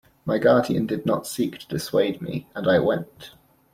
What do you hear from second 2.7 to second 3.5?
went.